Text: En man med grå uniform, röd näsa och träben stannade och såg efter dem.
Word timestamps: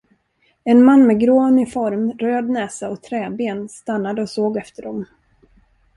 En 0.63 0.83
man 0.83 1.07
med 1.07 1.19
grå 1.19 1.47
uniform, 1.47 2.11
röd 2.17 2.49
näsa 2.49 2.89
och 2.89 3.03
träben 3.03 3.69
stannade 3.69 4.21
och 4.21 4.29
såg 4.29 4.57
efter 4.57 4.83
dem. 4.83 5.05